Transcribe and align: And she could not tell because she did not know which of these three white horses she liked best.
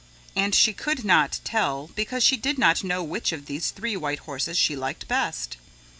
And 0.35 0.55
she 0.55 0.73
could 0.73 1.05
not 1.05 1.39
tell 1.43 1.89
because 1.89 2.23
she 2.23 2.35
did 2.35 2.57
not 2.57 2.83
know 2.83 3.03
which 3.03 3.31
of 3.31 3.45
these 3.45 3.69
three 3.69 3.95
white 3.95 4.21
horses 4.21 4.57
she 4.57 4.75
liked 4.75 5.07
best. 5.07 5.57